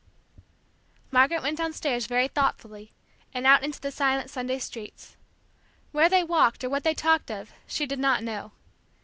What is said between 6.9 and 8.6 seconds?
talked of, she did not know.